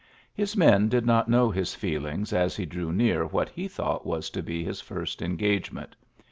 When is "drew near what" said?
2.65-3.49